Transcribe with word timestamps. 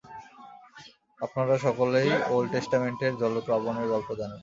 আপনারা 1.19 1.55
সকলেই 1.65 2.09
ওল্ড 2.33 2.49
টেষ্টামেণ্টের 2.53 3.13
জলপ্লাবনের 3.21 3.87
গল্প 3.93 4.09
জানেন। 4.19 4.39